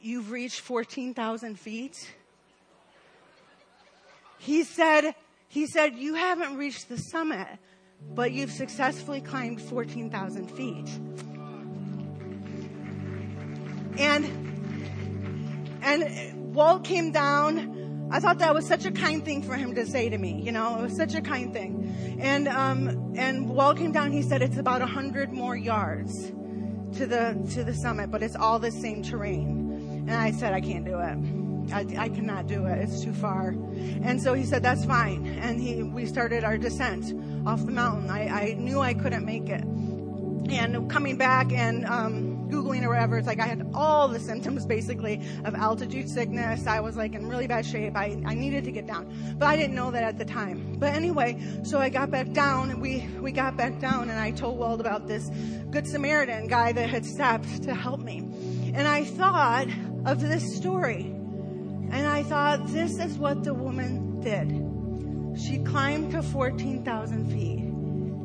[0.00, 2.14] you've reached 14,000 feet?
[4.38, 5.14] He said,
[5.48, 7.48] he said, you haven't reached the summit
[8.12, 10.88] but you've successfully climbed 14,000 feet.
[13.98, 14.24] And,
[15.82, 17.73] and Walt came down.
[18.14, 20.40] I thought that was such a kind thing for him to say to me.
[20.40, 22.16] You know, it was such a kind thing.
[22.20, 24.12] And, um, and came down.
[24.12, 26.28] He said it's about a hundred more yards
[26.96, 30.04] to the, to the summit, but it's all the same terrain.
[30.06, 31.74] And I said, I can't do it.
[31.74, 32.78] I, I cannot do it.
[32.82, 33.48] It's too far.
[33.48, 35.26] And so he said, that's fine.
[35.26, 37.06] And he, we started our descent
[37.48, 38.10] off the mountain.
[38.10, 39.64] I, I knew I couldn't make it.
[39.64, 44.66] And coming back and, um, Googling or whatever, it's like I had all the symptoms
[44.66, 46.66] basically of altitude sickness.
[46.66, 47.96] I was like in really bad shape.
[47.96, 50.76] I, I needed to get down, but I didn't know that at the time.
[50.78, 54.30] But anyway, so I got back down and we, we got back down and I
[54.30, 55.30] told Walt about this
[55.70, 58.18] good Samaritan guy that had stopped to help me.
[58.74, 59.68] And I thought
[60.04, 61.02] of this story
[61.90, 64.74] and I thought, this is what the woman did.
[65.40, 67.60] She climbed to 14,000 feet.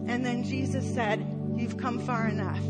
[0.09, 2.63] And then Jesus said, You've come far enough.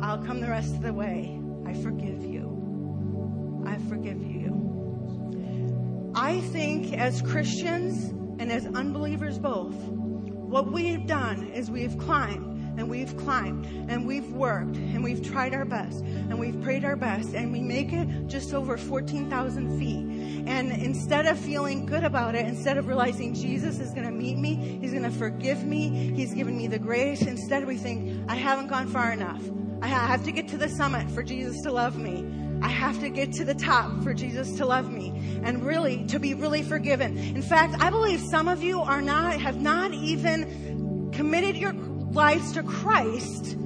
[0.00, 1.40] I'll come the rest of the way.
[1.66, 3.64] I forgive you.
[3.66, 6.12] I forgive you.
[6.14, 12.90] I think as Christians and as unbelievers both, what we've done is we've climbed and
[12.90, 17.34] we've climbed and we've worked and we've tried our best and we've prayed our best
[17.34, 20.46] and we make it just over 14,000 feet.
[20.46, 24.38] And instead of feeling good about it, instead of realizing Jesus is going to meet
[24.38, 28.36] me, He's going to forgive me, He's given me the grace, instead we think, I
[28.36, 29.42] haven't gone far enough.
[29.82, 32.24] I have to get to the summit for Jesus to love me.
[32.62, 36.18] I have to get to the top for Jesus to love me and really to
[36.18, 37.18] be really forgiven.
[37.18, 42.52] In fact, I believe some of you are not, have not even committed your lives
[42.52, 43.56] to Christ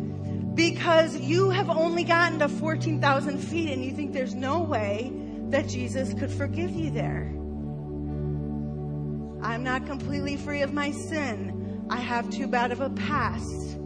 [0.55, 5.13] because you have only gotten to 14,000 feet and you think there's no way
[5.51, 7.33] that Jesus could forgive you there.
[9.43, 11.87] I'm not completely free of my sin.
[11.89, 13.80] I have too bad of a past.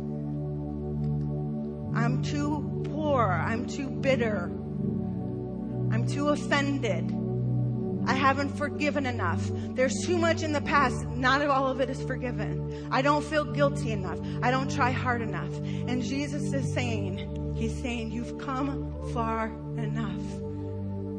[1.94, 3.22] I'm too poor.
[3.22, 4.50] I'm too bitter.
[5.92, 7.14] I'm too offended.
[8.06, 9.48] I haven't forgiven enough.
[9.74, 11.06] There's too much in the past.
[11.08, 12.88] Not all of it is forgiven.
[12.90, 14.18] I don't feel guilty enough.
[14.42, 15.54] I don't try hard enough.
[15.56, 19.46] And Jesus is saying, He's saying, You've come far
[19.78, 20.22] enough.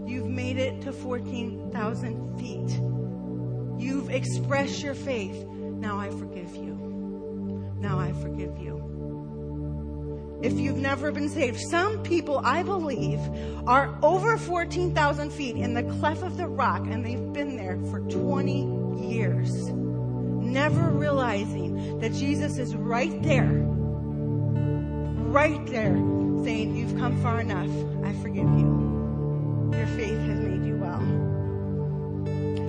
[0.07, 3.81] You've made it to 14,000 feet.
[3.81, 5.47] You've expressed your faith.
[5.47, 7.73] Now I forgive you.
[7.79, 8.94] Now I forgive you
[10.45, 11.59] if you've never been saved.
[11.59, 13.19] Some people, I believe,
[13.65, 17.99] are over 14,000 feet in the cleft of the rock and they've been there for
[18.01, 23.63] 20 years, never realizing that Jesus is right there,
[25.31, 25.95] right there,
[26.43, 27.71] saying, You've come far enough.
[28.05, 29.71] I forgive you.
[29.73, 30.99] Your faith has made you well.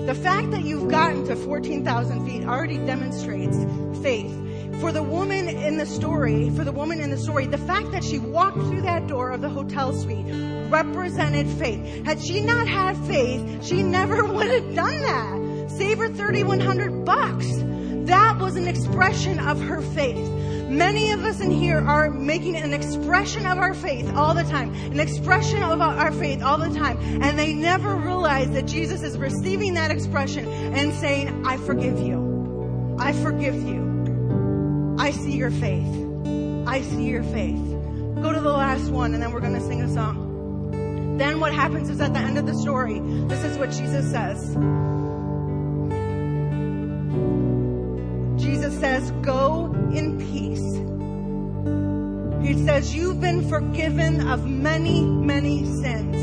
[0.06, 3.58] The fact that you've gotten to 14,000 feet already demonstrates
[4.00, 4.45] faith
[4.80, 8.04] for the woman in the story, for the woman in the story, the fact that
[8.04, 10.26] she walked through that door of the hotel suite
[10.70, 12.04] represented faith.
[12.04, 15.70] Had she not had faith, she never would have done that.
[15.70, 17.46] Save her 3100 bucks.
[18.06, 20.30] that was an expression of her faith.
[20.68, 24.74] Many of us in here are making an expression of our faith all the time,
[24.74, 29.16] an expression of our faith all the time, and they never realize that Jesus is
[29.16, 32.96] receiving that expression and saying, I forgive you.
[32.98, 33.85] I forgive you.
[34.98, 35.86] I see your faith.
[36.66, 37.62] I see your faith.
[38.22, 41.16] Go to the last one, and then we're going to sing a song.
[41.18, 44.54] Then what happens is at the end of the story, this is what Jesus says.
[48.42, 50.76] Jesus says, Go in peace.
[52.46, 56.16] He says, You've been forgiven of many, many sins,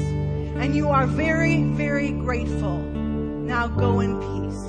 [0.58, 2.78] and you are very, very grateful.
[2.80, 4.64] Now go in peace.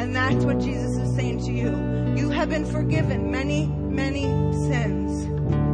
[0.00, 2.01] And that's what Jesus is saying to you.
[2.22, 4.26] You have been forgiven many, many
[4.68, 5.24] sins,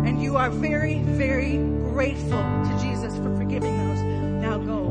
[0.09, 4.01] and you are very, very grateful to Jesus for forgiving those.
[4.41, 4.89] Now go.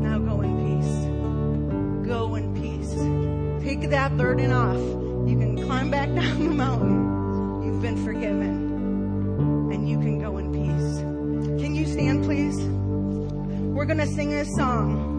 [0.00, 2.08] Now go in peace.
[2.08, 3.62] Go in peace.
[3.62, 4.80] Take that burden off.
[5.28, 7.64] You can climb back down the mountain.
[7.66, 9.70] You've been forgiven.
[9.74, 11.00] And you can go in peace.
[11.62, 12.56] Can you stand, please?
[13.76, 15.10] We're going to sing a song.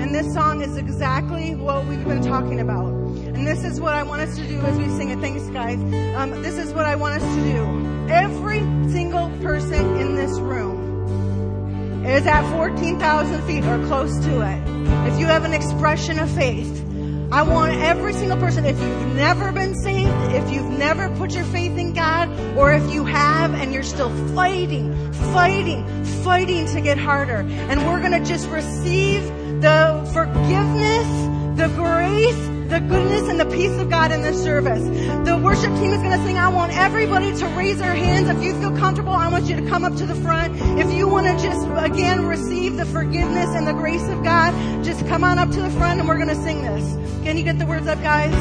[0.00, 2.99] And this song is exactly what we've been talking about.
[3.40, 5.18] And this is what I want us to do as we sing it.
[5.18, 5.78] Thanks, guys.
[6.14, 8.12] Um, this is what I want us to do.
[8.12, 8.58] Every
[8.92, 15.10] single person in this room is at 14,000 feet or close to it.
[15.10, 16.84] If you have an expression of faith,
[17.32, 21.44] I want every single person, if you've never been saved, if you've never put your
[21.44, 22.28] faith in God,
[22.58, 27.36] or if you have and you're still fighting, fighting, fighting to get harder.
[27.36, 29.22] And we're going to just receive
[29.62, 34.84] the forgiveness, the grace, the goodness, and the peace of God in this service.
[35.26, 36.38] The worship team is going to sing.
[36.38, 38.28] I want everybody to raise their hands.
[38.28, 40.54] If you feel comfortable, I want you to come up to the front.
[40.78, 44.54] If you want to just, again, receive the forgiveness and the grace of God,
[44.84, 46.96] just come on up to the front and we're going to sing this.
[47.24, 48.32] Can you get the words up, guys?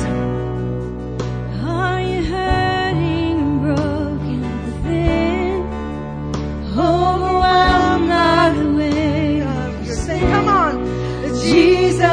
[1.64, 5.64] Are you hurting, and broken within,
[6.78, 10.20] overwhelmed by the weight of your sin?
[10.20, 11.00] come on.
[11.42, 12.09] Jesus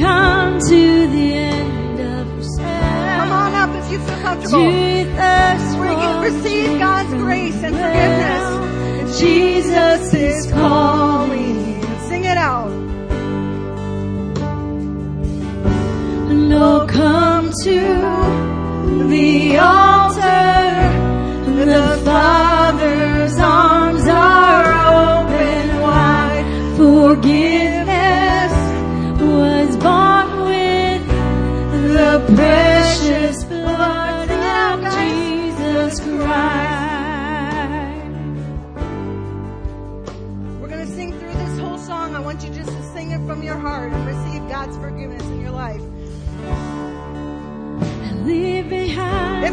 [0.00, 3.18] come to the end of yourself.
[3.18, 4.62] Come on up if you feel comfortable.
[4.64, 9.20] you thirst Re- receive God's grace and forgiveness?
[9.20, 11.82] Jesus is calling.
[12.08, 12.70] Sing it out.
[16.52, 17.80] No, come to
[19.08, 20.30] the altar.
[21.56, 22.39] The Father's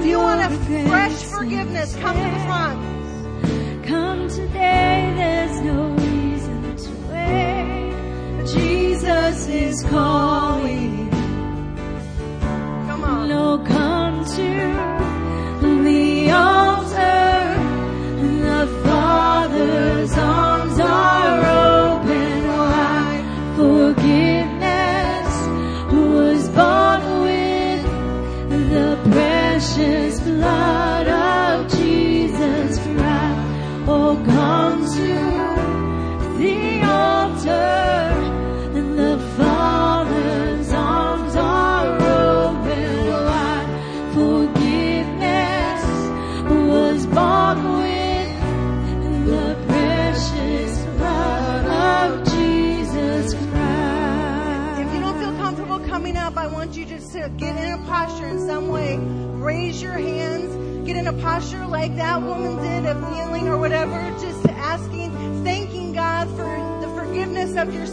[0.07, 0.49] you want a
[0.87, 3.85] fresh forgiveness, come to the front.
[3.85, 8.45] Come today, there's no reason to wait.
[8.47, 10.36] Jesus is calling.
[61.69, 65.11] Like that woman did of kneeling or whatever, just asking,
[65.43, 66.45] thanking God for
[66.81, 67.85] the forgiveness of your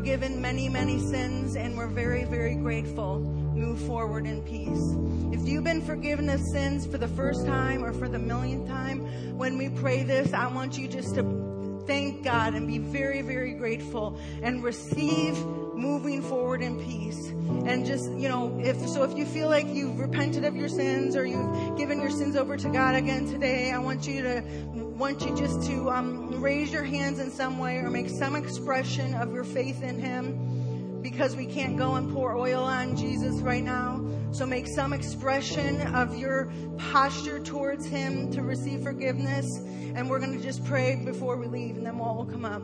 [0.00, 3.20] forgiven many many sins, and we're very very grateful.
[3.20, 4.96] Move forward in peace.
[5.30, 9.36] If you've been forgiven of sins for the first time or for the millionth time,
[9.36, 13.52] when we pray this, I want you just to thank God and be very very
[13.52, 15.36] grateful and receive
[15.80, 17.28] moving forward in peace.
[17.66, 21.16] And just, you know, if so if you feel like you've repented of your sins
[21.16, 24.42] or you've given your sins over to God again today, I want you to
[24.74, 29.14] want you just to um, raise your hands in some way or make some expression
[29.14, 33.64] of your faith in Him because we can't go and pour oil on Jesus right
[33.64, 34.04] now.
[34.32, 39.46] So make some expression of your posture towards Him to receive forgiveness.
[39.94, 42.62] And we're going to just pray before we leave, and then will all come up.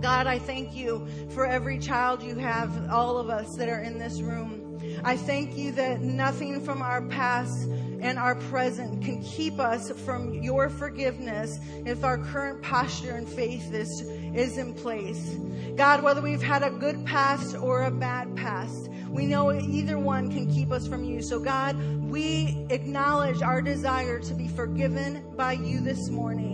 [0.00, 3.98] God, I thank you for every child you have, all of us that are in
[3.98, 4.80] this room.
[5.04, 7.68] I thank you that nothing from our past
[8.00, 13.72] and our present can keep us from your forgiveness if our current posture and faith
[13.72, 14.00] is,
[14.34, 15.36] is in place.
[15.76, 20.30] God, whether we've had a good past or a bad past, we know either one
[20.30, 21.22] can keep us from you.
[21.22, 26.51] So, God, we acknowledge our desire to be forgiven by you this morning.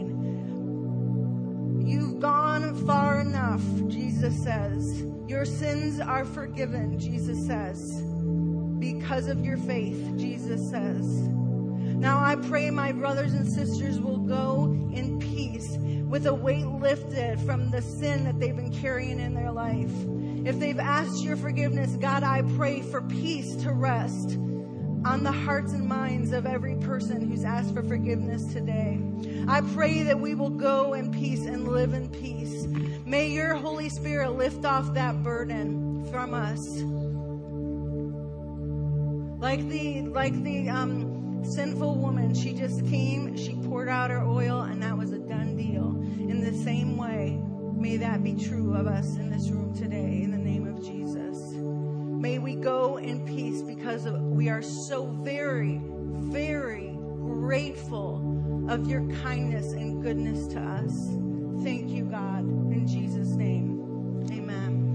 [1.89, 5.05] You've gone far enough, Jesus says.
[5.27, 8.03] Your sins are forgiven, Jesus says.
[8.79, 11.07] Because of your faith, Jesus says.
[11.07, 17.41] Now I pray my brothers and sisters will go in peace with a weight lifted
[17.41, 19.91] from the sin that they've been carrying in their life.
[20.47, 24.37] If they've asked your forgiveness, God, I pray for peace to rest
[25.05, 29.01] on the hearts and minds of every person who's asked for forgiveness today.
[29.47, 32.67] I pray that we will go in peace and live in peace.
[33.07, 36.67] May your Holy Spirit lift off that burden from us.
[39.41, 44.63] Like the like the um, sinful woman, she just came, she poured out her oil,
[44.63, 45.87] and that was a done deal.
[46.29, 47.41] In the same way,
[47.75, 50.23] may that be true of us in this room today.
[50.23, 51.38] In the name of Jesus.
[52.19, 59.07] May we go in peace because of, we are so very, very grateful of your
[59.23, 61.11] kindness and goodness to us.
[61.63, 62.41] Thank you, God.
[62.41, 64.89] In Jesus' name, amen.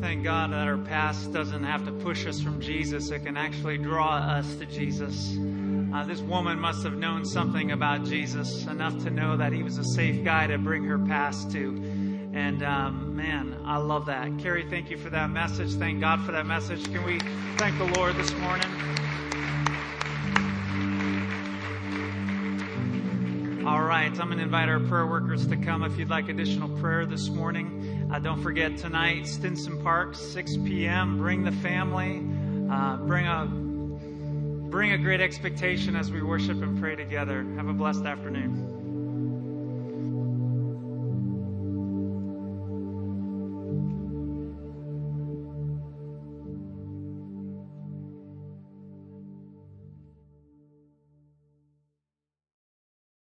[0.00, 3.10] Thank God that our past doesn't have to push us from Jesus.
[3.10, 5.38] It can actually draw us to Jesus.
[5.92, 9.78] Uh, this woman must have known something about Jesus, enough to know that he was
[9.78, 11.68] a safe guy to bring her past to.
[12.34, 14.38] And um, man, I love that.
[14.38, 15.72] Carrie, thank you for that message.
[15.74, 16.84] Thank God for that message.
[16.92, 17.18] Can we
[17.56, 18.68] thank the Lord this morning?
[23.66, 26.68] All right, I'm going to invite our prayer workers to come if you'd like additional
[26.80, 28.08] prayer this morning.
[28.12, 31.16] Uh, don't forget tonight, Stinson Park, 6 p.m.
[31.16, 32.26] Bring the family.
[32.70, 33.67] Uh, bring a
[34.70, 37.42] bring a great expectation as we worship and pray together.
[37.56, 38.77] Have a blessed afternoon.